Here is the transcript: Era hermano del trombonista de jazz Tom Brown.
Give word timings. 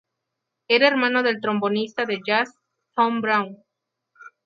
Era 0.67 0.87
hermano 0.87 1.21
del 1.21 1.39
trombonista 1.39 2.05
de 2.07 2.19
jazz 2.25 2.55
Tom 2.95 3.21
Brown. 3.21 3.63